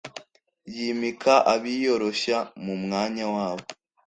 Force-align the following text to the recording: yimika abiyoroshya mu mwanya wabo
yimika 0.75 1.33
abiyoroshya 1.53 2.37
mu 2.63 2.75
mwanya 2.83 3.25
wabo 3.33 3.65